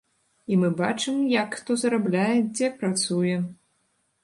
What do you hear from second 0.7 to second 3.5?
бачым, як хто зарабляе, дзе працуе.